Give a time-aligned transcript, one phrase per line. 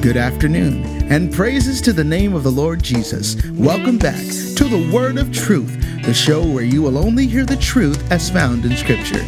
[0.00, 3.36] Good afternoon, and praises to the name of the Lord Jesus.
[3.50, 4.24] Welcome back
[4.54, 8.30] to the Word of Truth, the show where you will only hear the truth as
[8.30, 9.24] found in Scripture.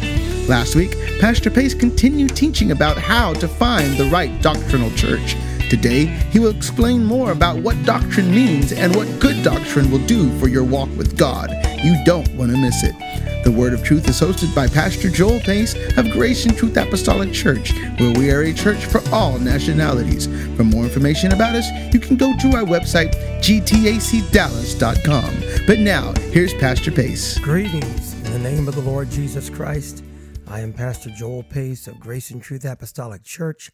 [0.47, 5.35] Last week, Pastor Pace continued teaching about how to find the right doctrinal church.
[5.69, 10.31] Today, he will explain more about what doctrine means and what good doctrine will do
[10.39, 11.51] for your walk with God.
[11.83, 12.95] You don't want to miss it.
[13.43, 17.33] The Word of Truth is hosted by Pastor Joel Pace of Grace and Truth Apostolic
[17.33, 20.27] Church, where we are a church for all nationalities.
[20.55, 25.65] For more information about us, you can go to our website, gtacdallas.com.
[25.65, 27.39] But now, here's Pastor Pace.
[27.39, 30.03] Greetings in the name of the Lord Jesus Christ.
[30.45, 33.71] I am Pastor Joel Pace of Grace and Truth Apostolic Church.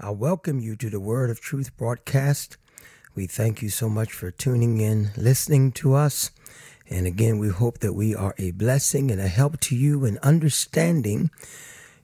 [0.00, 2.56] I welcome you to the Word of Truth broadcast.
[3.14, 6.32] We thank you so much for tuning in, listening to us.
[6.88, 10.18] And again, we hope that we are a blessing and a help to you in
[10.22, 11.30] understanding,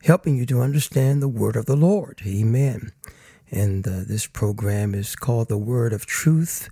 [0.02, 2.23] helping you to understand the word of the Lord.
[2.27, 2.93] Amen.
[3.51, 6.71] And uh, this program is called the Word of Truth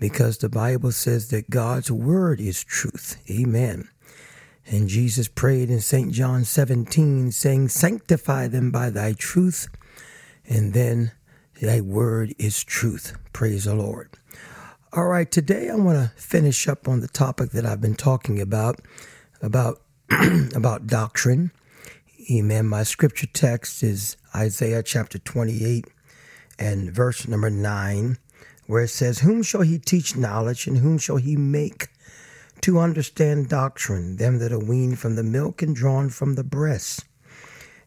[0.00, 3.22] because the Bible says that God's Word is truth.
[3.30, 3.88] Amen.
[4.66, 6.10] And Jesus prayed in St.
[6.12, 9.68] John 17, saying, Sanctify them by thy truth,
[10.48, 11.12] and then
[11.60, 13.14] thy word is truth.
[13.34, 14.10] Praise the Lord.
[14.96, 18.40] All right, today I want to finish up on the topic that I've been talking
[18.40, 18.78] about,
[19.42, 19.82] about,
[20.54, 21.50] about doctrine.
[22.30, 22.68] Amen.
[22.68, 25.86] My scripture text is Isaiah chapter 28
[26.60, 28.18] and verse number 9,
[28.68, 31.88] where it says, Whom shall he teach knowledge, and whom shall he make
[32.60, 34.18] to understand doctrine?
[34.18, 37.04] Them that are weaned from the milk and drawn from the breast.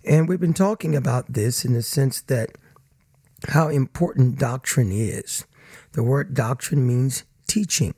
[0.04, 2.58] And we've been talking about this in the sense that
[3.48, 5.46] how important doctrine is.
[5.94, 7.94] The word doctrine means teaching.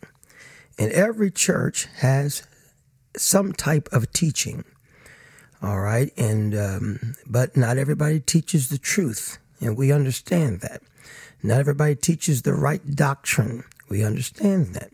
[0.78, 2.44] And every church has
[3.18, 4.64] some type of teaching.
[5.62, 6.12] All right.
[6.18, 9.40] And, um, but not everybody teaches the truth.
[9.60, 10.82] And we understand that.
[11.44, 13.64] Not everybody teaches the right doctrine.
[13.90, 14.92] We understand that.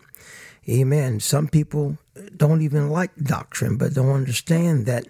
[0.68, 1.20] Amen.
[1.20, 1.98] Some people
[2.36, 5.06] don't even like doctrine, but don't understand that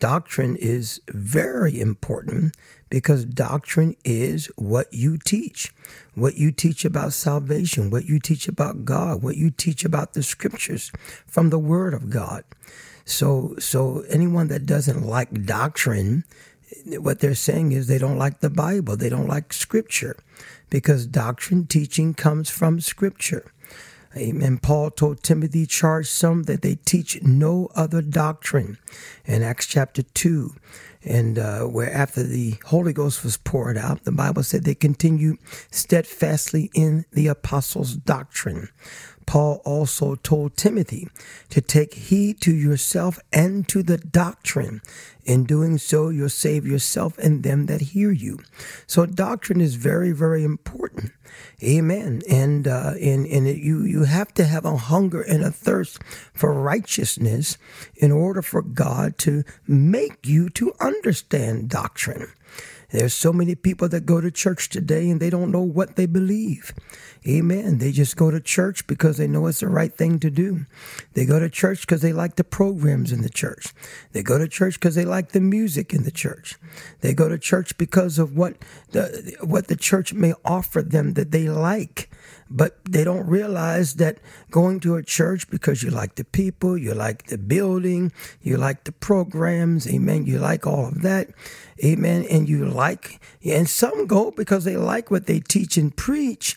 [0.00, 2.56] doctrine is very important
[2.90, 5.72] because doctrine is what you teach.
[6.14, 10.22] What you teach about salvation, what you teach about God, what you teach about the
[10.22, 10.90] scriptures
[11.26, 12.44] from the word of God.
[13.04, 16.24] So, so anyone that doesn't like doctrine,
[16.86, 18.96] what they're saying is they don't like the Bible.
[18.96, 20.16] They don't like scripture
[20.70, 23.52] because doctrine teaching comes from scripture.
[24.16, 24.58] Amen.
[24.58, 28.78] Paul told Timothy, charge some that they teach no other doctrine
[29.26, 30.54] in Acts chapter 2.
[31.04, 35.38] And uh, where after the Holy Ghost was poured out, the Bible said they continued
[35.70, 38.68] steadfastly in the apostles' doctrine.
[39.28, 41.06] Paul also told Timothy
[41.50, 44.80] to take heed to yourself and to the doctrine.
[45.26, 48.38] In doing so, you'll save yourself and them that hear you.
[48.86, 51.12] So doctrine is very, very important.
[51.62, 52.22] Amen.
[52.26, 56.02] And uh, and and it, you you have to have a hunger and a thirst
[56.32, 57.58] for righteousness
[57.96, 62.32] in order for God to make you to understand doctrine.
[62.90, 66.06] There's so many people that go to church today and they don't know what they
[66.06, 66.72] believe.
[67.26, 67.78] Amen.
[67.78, 70.64] They just go to church because they know it's the right thing to do.
[71.12, 73.74] They go to church because they like the programs in the church.
[74.12, 76.56] They go to church because they like the music in the church.
[77.02, 78.56] They go to church because of what
[78.92, 82.10] the what the church may offer them that they like.
[82.50, 84.18] But they don't realize that
[84.50, 88.84] going to a church because you like the people, you like the building, you like
[88.84, 91.28] the programs, amen, you like all of that,
[91.84, 96.56] amen, and you like, and some go because they like what they teach and preach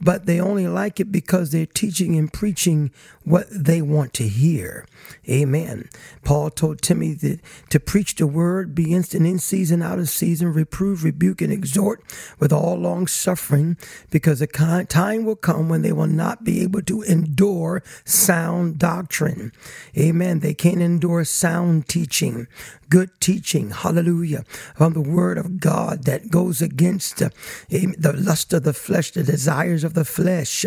[0.00, 2.90] but they only like it because they're teaching and preaching
[3.24, 4.86] what they want to hear.
[5.28, 5.88] Amen.
[6.24, 10.52] Paul told Timothy that to preach the word, be instant in season, out of season,
[10.52, 12.02] reprove, rebuke, and exhort
[12.38, 13.76] with all long suffering,
[14.10, 19.52] because a time will come when they will not be able to endure sound doctrine.
[19.96, 20.40] Amen.
[20.40, 22.46] They can't endure sound teaching
[22.88, 24.44] good teaching, hallelujah,
[24.74, 27.30] from the word of God that goes against uh,
[27.68, 30.64] the lust of the flesh, the desires of the flesh.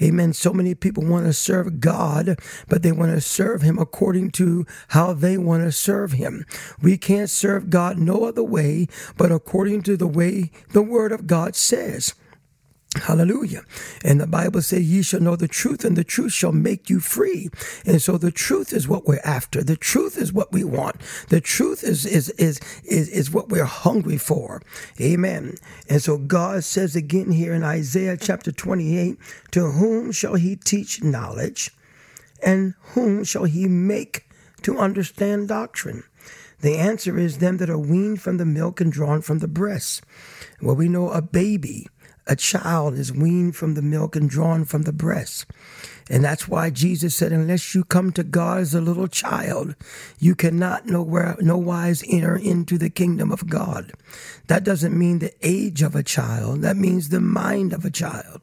[0.00, 0.32] Amen.
[0.32, 2.38] So many people want to serve God,
[2.68, 6.46] but they want to serve Him according to how they want to serve Him.
[6.80, 11.26] We can't serve God no other way but according to the way the word of
[11.26, 12.14] God says.
[13.02, 13.64] Hallelujah.
[14.04, 17.00] And the Bible says, Ye shall know the truth, and the truth shall make you
[17.00, 17.50] free.
[17.84, 19.64] And so the truth is what we're after.
[19.64, 21.00] The truth is what we want.
[21.28, 24.62] The truth is, is, is, is, is what we're hungry for.
[25.00, 25.56] Amen.
[25.88, 29.18] And so God says again here in Isaiah chapter 28,
[29.50, 31.72] To whom shall he teach knowledge,
[32.40, 34.28] and whom shall he make
[34.62, 36.04] to understand doctrine?
[36.60, 40.04] The answer is them that are weaned from the milk and drawn from the breast.
[40.60, 41.88] Well, we know a baby
[42.26, 45.46] a child is weaned from the milk and drawn from the breast.
[46.10, 49.74] And that's why Jesus said, unless you come to God as a little child,
[50.18, 53.92] you cannot nowhere, no wise enter into the kingdom of God.
[54.48, 56.62] That doesn't mean the age of a child.
[56.62, 58.40] That means the mind of a child.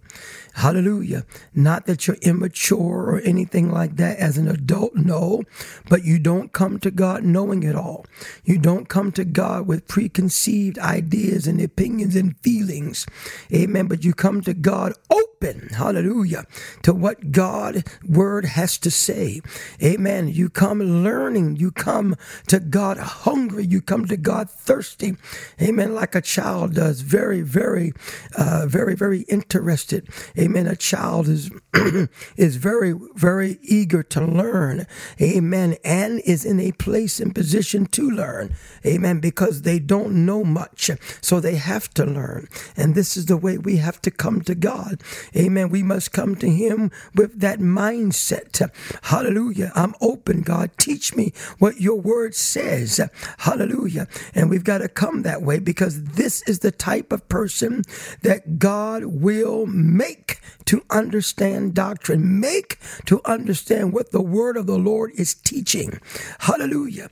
[0.56, 1.26] Hallelujah.
[1.54, 5.44] Not that you're immature or anything like that as an adult, no,
[5.90, 8.06] but you don't come to God knowing it all.
[8.44, 13.06] You don't come to God with preconceived ideas and opinions and feelings.
[13.54, 13.88] Amen.
[13.88, 16.46] But you come to God open, hallelujah,
[16.84, 19.42] to what God word has to say.
[19.82, 20.28] Amen.
[20.28, 21.58] You come learning.
[21.58, 22.16] You come
[22.48, 23.66] to God hungry.
[23.66, 25.16] You come to God thirsty.
[25.62, 25.96] Amen.
[25.96, 27.02] Like a child does.
[27.02, 27.94] Very, very,
[28.38, 30.10] uh, very, very interested.
[30.40, 30.68] Amen.
[30.68, 31.52] A child is
[32.38, 34.88] is very, very eager to learn.
[35.22, 35.76] Amen.
[35.84, 38.56] And is in a place and position to learn.
[38.86, 39.20] Amen.
[39.20, 40.90] Because they don't know much.
[41.22, 42.48] So they have to learn.
[42.78, 45.02] And this is the way we have to come to God.
[45.36, 45.70] Amen.
[45.70, 48.72] We must come to Him with that mindset.
[49.04, 49.72] Hallelujah.
[49.76, 50.72] I'm open, God.
[50.78, 53.02] Teach me what your word says.
[53.40, 54.08] Hallelujah.
[54.34, 57.84] And we've got to come that way because this is the type of person
[58.22, 60.29] that God will make
[60.66, 66.00] to understand doctrine, make to understand what the word of the Lord is teaching.
[66.40, 67.10] Hallelujah.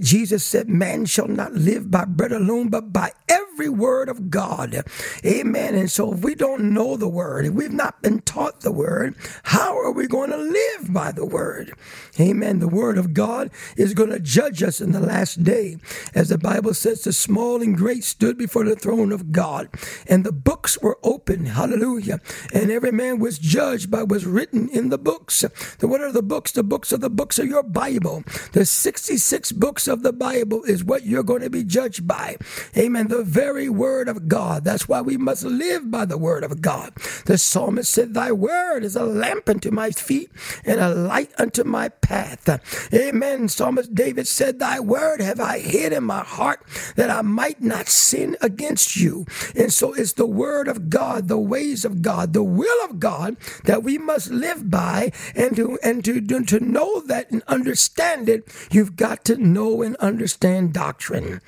[0.00, 4.84] Jesus said, Man shall not live by bread alone, but by every word of God.
[5.24, 5.74] Amen.
[5.74, 9.16] And so if we don't know the word, if we've not been taught the word,
[9.44, 11.72] how are we going to live by the word?
[12.20, 12.58] Amen.
[12.58, 15.78] The word of God is going to judge us in the last day.
[16.14, 19.68] As the Bible says, the small and great stood before the throne of God,
[20.06, 21.46] and the books were open.
[21.46, 22.20] Hallelujah
[22.52, 25.44] and every man was judged by what was written in the books.
[25.80, 26.52] What are the books?
[26.52, 28.24] The books are the books of your Bible.
[28.52, 32.36] The 66 books of the Bible is what you're going to be judged by.
[32.76, 33.08] Amen.
[33.08, 34.64] The very word of God.
[34.64, 36.94] That's why we must live by the word of God.
[37.26, 40.30] The psalmist said, Thy word is a lamp unto my feet
[40.64, 42.48] and a light unto my path.
[42.92, 43.48] Amen.
[43.48, 46.60] Psalmist David said, Thy word have I hid in my heart
[46.96, 49.26] that I might not sin against you.
[49.54, 53.36] And so it's the word of God, the ways of God, the will of God
[53.64, 58.48] that we must live by and to and to, to know that and understand it,
[58.70, 61.40] you've got to know and understand doctrine.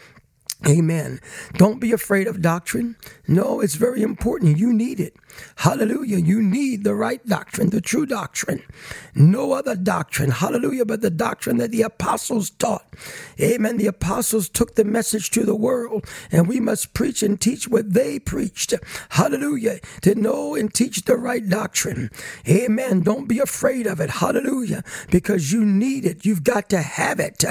[0.67, 1.21] Amen.
[1.55, 2.97] Don't be afraid of doctrine.
[3.29, 4.59] No, it's very important.
[4.59, 5.15] You need it.
[5.57, 6.19] Hallelujah.
[6.19, 8.63] You need the right doctrine, the true doctrine.
[9.15, 10.31] No other doctrine.
[10.31, 10.85] Hallelujah.
[10.85, 12.87] But the doctrine that the apostles taught.
[13.41, 13.77] Amen.
[13.77, 17.93] The apostles took the message to the world and we must preach and teach what
[17.93, 18.75] they preached.
[19.11, 19.81] Hallelujah.
[20.03, 22.11] To know and teach the right doctrine.
[22.49, 23.01] Amen.
[23.01, 24.11] Don't be afraid of it.
[24.11, 24.83] Hallelujah.
[25.11, 26.25] Because you need it.
[26.25, 27.45] You've got to have it.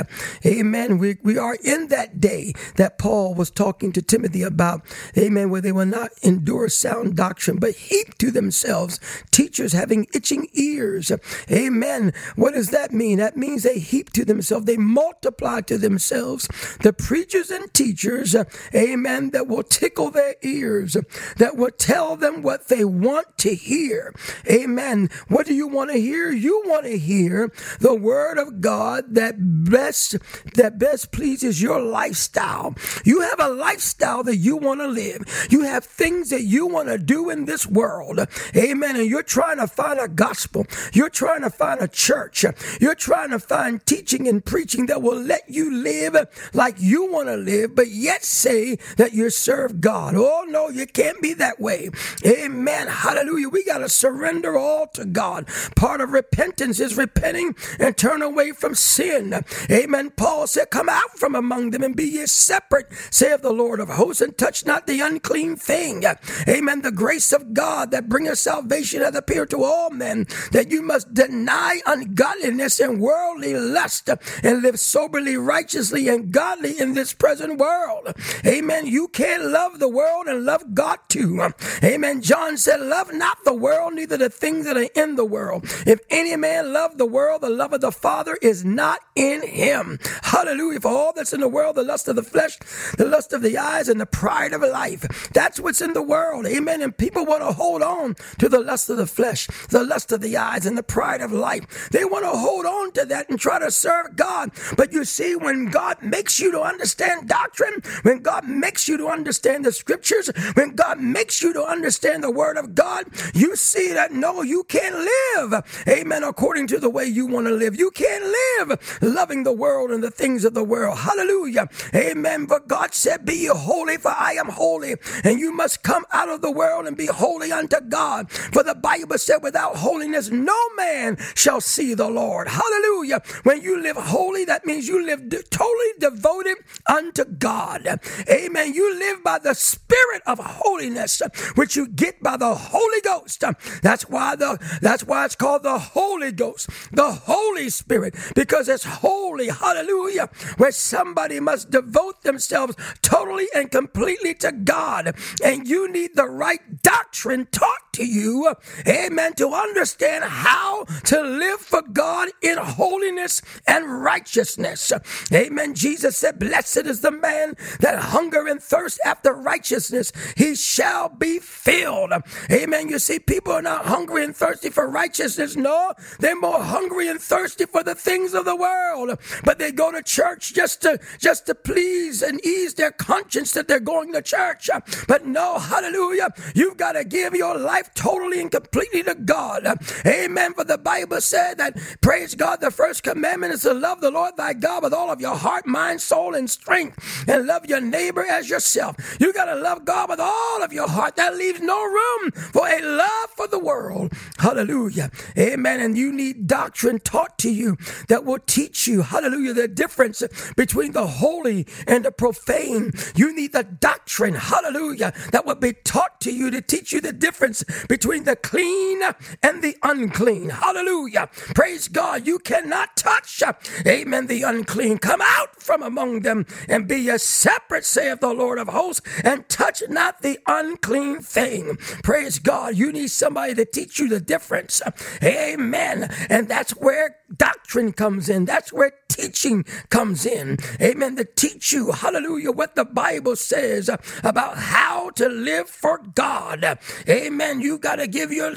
[0.45, 0.97] Amen.
[0.97, 4.81] We, we are in that day that Paul was talking to Timothy about.
[5.17, 5.49] Amen.
[5.49, 8.99] Where they will not endure sound doctrine, but heap to themselves
[9.31, 11.11] teachers having itching ears.
[11.51, 12.13] Amen.
[12.35, 13.17] What does that mean?
[13.17, 16.47] That means they heap to themselves, they multiply to themselves
[16.81, 18.35] the preachers and teachers,
[18.73, 20.97] amen, that will tickle their ears,
[21.37, 24.13] that will tell them what they want to hear.
[24.49, 25.09] Amen.
[25.27, 26.31] What do you want to hear?
[26.31, 30.17] You want to hear the word of God that best
[30.55, 32.75] that best pleases your lifestyle.
[33.03, 35.47] You have a lifestyle that you want to live.
[35.49, 38.19] You have things that you want to do in this world.
[38.55, 38.95] Amen.
[38.95, 40.65] And you're trying to find a gospel.
[40.93, 42.45] You're trying to find a church.
[42.79, 46.15] You're trying to find teaching and preaching that will let you live
[46.53, 50.15] like you want to live, but yet say that you serve God.
[50.15, 51.89] Oh, no, you can't be that way.
[52.25, 52.87] Amen.
[52.87, 53.49] Hallelujah.
[53.49, 55.47] We got to surrender all to God.
[55.75, 59.43] Part of repentance is repenting and turn away from sin.
[59.69, 60.11] Amen.
[60.11, 63.89] Paul said, Come out from among them and be ye separate, saith the Lord of
[63.89, 66.03] hosts, and touch not the unclean thing.
[66.47, 66.81] Amen.
[66.81, 71.13] The grace of God that bringeth salvation hath appeared to all men, that you must
[71.13, 74.09] deny ungodliness and worldly lust
[74.43, 78.13] and live soberly, righteously, and godly in this present world.
[78.45, 78.87] Amen.
[78.87, 81.51] You can't love the world and love God too.
[81.83, 82.21] Amen.
[82.21, 85.65] John said, Love not the world, neither the things that are in the world.
[85.85, 89.99] If any man love the world, the love of the Father is not in him.
[90.23, 90.79] Hallelujah.
[90.79, 92.57] For all that's in the world, the lust of the flesh,
[92.97, 95.29] the lust of the eyes, and the pride of life.
[95.33, 96.45] That's what's in the world.
[96.45, 96.81] Amen.
[96.81, 100.21] And people want to hold on to the lust of the flesh, the lust of
[100.21, 101.89] the eyes, and the pride of life.
[101.91, 104.51] They want to hold on to that and try to serve God.
[104.77, 109.07] But you see, when God makes you to understand doctrine, when God makes you to
[109.07, 113.93] understand the scriptures, when God makes you to understand the word of God, you see
[113.93, 117.75] that no, you can't live, amen, according to the way you want to live.
[117.75, 120.99] You can't live loving the world and the things of the world.
[120.99, 121.67] Hallelujah.
[121.93, 122.47] Amen.
[122.47, 124.95] for God said, Be holy, for I am holy.
[125.23, 128.29] And you must come out of the world and be holy unto God.
[128.31, 132.47] For the Bible said, Without holiness, no man shall see the Lord.
[132.47, 133.21] Hallelujah.
[133.43, 137.99] When you live holy, that means you live de- totally devoted unto God.
[138.29, 138.73] Amen.
[138.73, 141.21] You live by the spirit of holiness,
[141.55, 143.43] which you get by the Holy Ghost.
[143.81, 148.83] That's why the that's why it's called the Holy Ghost, the Holy Spirit, because it's
[148.85, 149.49] holy.
[149.49, 150.29] Hallelujah.
[150.57, 155.15] Where somebody must devote themselves totally and completely to God.
[155.43, 158.53] And you need the right doctrine taught to you.
[158.87, 159.33] Amen.
[159.35, 164.91] To understand how to live for God in holiness and righteousness.
[165.31, 165.75] Amen.
[165.75, 170.11] Jesus said, Blessed is the man that hunger and thirst after righteousness.
[170.35, 172.13] He shall be filled.
[172.51, 172.89] Amen.
[172.89, 175.55] You see, people are not hungry and thirsty for righteousness.
[175.55, 179.17] No, they're more hungry and thirsty for the things of the world.
[179.43, 183.67] But they go to church just to just to please and ease their conscience that
[183.67, 184.69] they're going to church.
[185.07, 186.29] But no, hallelujah.
[186.55, 189.65] You've got to give your life totally and completely to God.
[190.05, 190.53] Amen.
[190.53, 194.37] For the Bible said that, praise God, the first commandment is to love the Lord
[194.37, 198.25] thy God with all of your heart, mind, soul, and strength, and love your neighbor
[198.25, 198.95] as yourself.
[199.19, 201.15] You got to love God with all of your heart.
[201.15, 204.13] That leaves no room for a love for the world.
[204.39, 205.11] Hallelujah.
[205.37, 205.79] Amen.
[205.79, 210.23] And you need doctrine taught to you that will teach you, hallelujah, the difference
[210.55, 212.91] between the holy and the profane.
[213.15, 217.13] You need the doctrine, hallelujah, that will be taught to you to teach you the
[217.13, 219.01] difference between the clean
[219.41, 220.49] and the unclean.
[220.49, 221.29] Hallelujah.
[221.55, 222.27] Praise God.
[222.27, 223.41] You cannot touch,
[223.85, 224.99] amen, the unclean.
[224.99, 229.47] Come out from among them and be a separate, saith the Lord of hosts, and
[229.49, 231.77] touch not the unclean thing.
[232.03, 232.75] Praise God.
[232.75, 234.81] You need somebody to teach you the difference.
[235.23, 236.09] Amen.
[236.29, 238.45] And that's where doctrine comes in.
[238.45, 240.57] That's where teaching comes in.
[240.81, 241.15] Amen.
[241.15, 243.89] To teach you, hallelujah, what the Bible says
[244.23, 246.79] about how to live for God.
[247.07, 247.61] Amen.
[247.61, 248.55] You got to give your,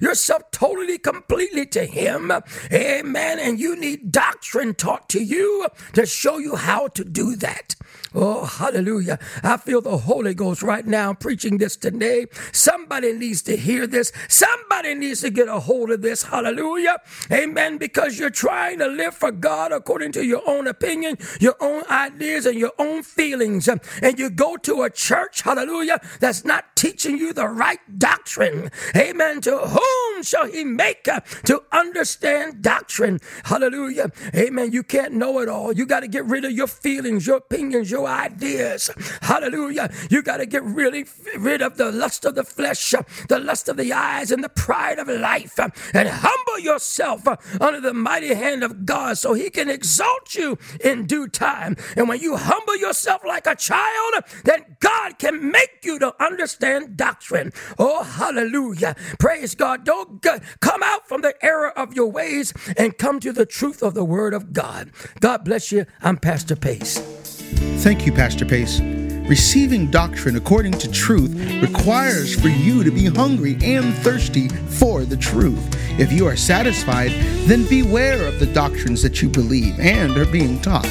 [0.00, 2.32] yourself totally, completely to Him.
[2.72, 3.38] Amen.
[3.38, 7.74] And you need doctrine taught to you to show you how to do that.
[8.14, 9.18] Oh, hallelujah.
[9.42, 12.26] I feel the Holy Ghost right now preaching this today.
[12.52, 14.12] Somebody needs to hear this.
[14.28, 16.24] Somebody needs to get a hold of this.
[16.24, 16.98] Hallelujah.
[17.30, 17.78] Amen.
[17.78, 22.46] Because you're trying to live for God according to your own opinion, your own ideas,
[22.46, 23.68] and your own feelings.
[23.68, 28.70] And you go to a church, hallelujah, that's not teaching you the right doctrine.
[28.96, 29.40] Amen.
[29.42, 33.20] To whom shall he make to understand doctrine?
[33.44, 34.10] Hallelujah.
[34.34, 34.72] Amen.
[34.72, 35.72] You can't know it all.
[35.72, 38.90] You got to get rid of your feelings, your opinions, your ideas.
[39.22, 39.90] Hallelujah.
[40.10, 41.06] You got to get really
[41.38, 42.94] rid of the lust of the flesh,
[43.28, 47.26] the lust of the eyes, and the pride of life, and humble yourself
[47.60, 51.76] under the mighty hand of God so he can exalt you in due time.
[51.96, 56.96] And when you humble yourself like a child, then God can make you to understand
[56.96, 57.52] doctrine.
[57.78, 58.96] Oh, hallelujah.
[59.18, 59.84] Praise God.
[59.84, 60.22] Don't
[60.60, 64.04] come out from the error of your ways and come to the truth of the
[64.04, 64.90] word of God.
[65.20, 65.86] God bless you.
[66.02, 67.19] I'm Pastor Pace.
[67.80, 68.80] Thank you, Pastor Pace.
[68.80, 75.16] Receiving doctrine according to truth requires for you to be hungry and thirsty for the
[75.16, 75.76] truth.
[76.00, 77.12] If you are satisfied,
[77.46, 80.90] then beware of the doctrines that you believe and are being taught.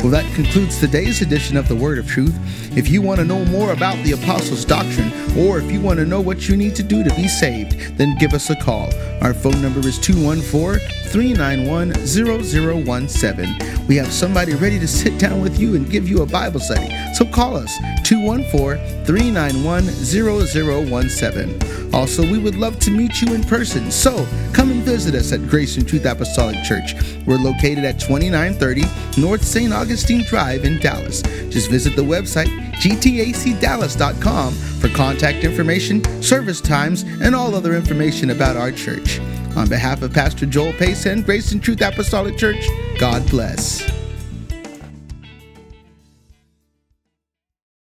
[0.00, 2.34] Well, that concludes today's edition of the Word of Truth.
[2.76, 6.06] If you want to know more about the Apostles' doctrine, or if you want to
[6.06, 8.88] know what you need to do to be saved, then give us a call.
[9.22, 13.86] Our phone number is 214 391 0017.
[13.88, 16.94] We have somebody ready to sit down with you and give you a Bible study.
[17.14, 21.92] So call us 214 391 0017.
[21.92, 23.90] Also, we would love to meet you in person.
[23.90, 26.94] So come and visit us at Grace and Truth Apostolic Church.
[27.26, 29.72] We're located at 2930 North St.
[29.72, 31.22] Augustine Drive in Dallas.
[31.50, 32.48] Just visit the website
[32.80, 39.20] gtacdallas.com for contact information, service times, and all other information about our church.
[39.56, 42.64] On behalf of Pastor Joel Pace and Grace and Truth Apostolic Church,
[42.98, 43.99] God bless.